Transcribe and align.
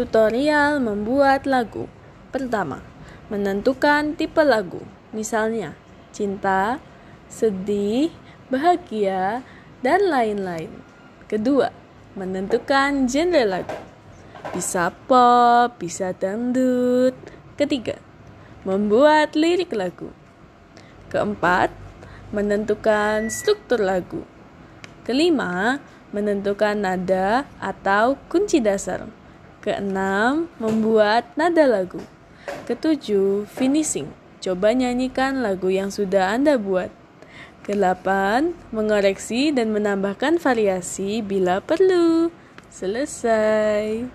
Tutorial 0.00 0.80
membuat 0.80 1.44
lagu. 1.44 1.84
Pertama, 2.32 2.80
menentukan 3.28 4.16
tipe 4.16 4.40
lagu. 4.40 4.80
Misalnya, 5.12 5.76
cinta, 6.08 6.80
sedih, 7.28 8.08
bahagia, 8.48 9.44
dan 9.84 10.00
lain-lain. 10.08 10.72
Kedua, 11.28 11.68
menentukan 12.16 13.12
genre 13.12 13.44
lagu. 13.44 13.76
Bisa 14.56 14.88
pop, 15.04 15.76
bisa 15.76 16.16
dangdut. 16.16 17.12
Ketiga, 17.60 18.00
membuat 18.64 19.36
lirik 19.36 19.76
lagu. 19.76 20.16
Keempat, 21.12 21.76
menentukan 22.32 23.28
struktur 23.28 23.84
lagu. 23.84 24.24
Kelima, 25.04 25.76
menentukan 26.08 26.88
nada 26.88 27.44
atau 27.60 28.16
kunci 28.32 28.64
dasar. 28.64 29.19
Keenam, 29.60 30.48
membuat 30.56 31.36
nada 31.36 31.68
lagu. 31.68 32.00
Ketujuh, 32.64 33.44
finishing. 33.44 34.08
Coba 34.40 34.72
nyanyikan 34.72 35.44
lagu 35.44 35.68
yang 35.68 35.92
sudah 35.92 36.32
Anda 36.32 36.56
buat. 36.56 36.88
Kedelapan, 37.60 38.56
mengoreksi 38.72 39.52
dan 39.52 39.76
menambahkan 39.76 40.40
variasi 40.40 41.20
bila 41.20 41.60
perlu. 41.60 42.32
Selesai. 42.72 44.08